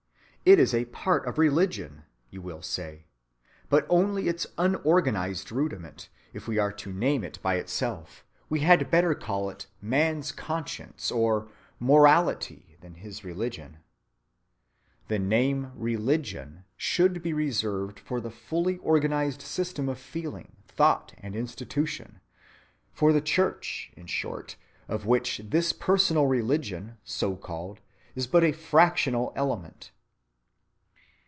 [0.43, 2.01] "It is a part of religion,"
[2.31, 3.05] you will say,
[3.69, 8.89] "but only its unorganized rudiment; if we are to name it by itself, we had
[8.89, 11.47] better call it man's conscience or
[11.79, 13.77] morality than his religion.
[15.09, 21.35] The name 'religion' should be reserved for the fully organized system of feeling, thought, and
[21.35, 22.19] institution,
[22.91, 24.55] for the Church, in short,
[24.87, 27.79] of which this personal religion, so called,
[28.15, 29.91] is but a fractional element."